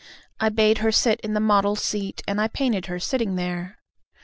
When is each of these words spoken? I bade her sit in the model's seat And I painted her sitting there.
I 0.39 0.49
bade 0.49 0.79
her 0.79 0.91
sit 0.91 1.19
in 1.21 1.35
the 1.35 1.39
model's 1.39 1.83
seat 1.83 2.23
And 2.27 2.41
I 2.41 2.47
painted 2.47 2.87
her 2.87 2.99
sitting 2.99 3.35
there. 3.35 3.77